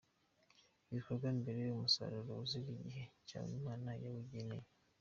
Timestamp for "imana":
3.59-3.89